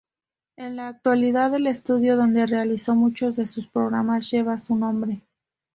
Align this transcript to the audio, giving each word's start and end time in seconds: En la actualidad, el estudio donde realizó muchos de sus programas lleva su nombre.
En 0.57 0.77
la 0.77 0.87
actualidad, 0.87 1.53
el 1.53 1.67
estudio 1.67 2.17
donde 2.17 2.47
realizó 2.47 2.95
muchos 2.95 3.35
de 3.35 3.45
sus 3.45 3.67
programas 3.67 4.31
lleva 4.31 4.57
su 4.57 4.75
nombre. 4.75 5.21